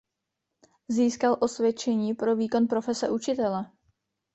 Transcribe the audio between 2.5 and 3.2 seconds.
profese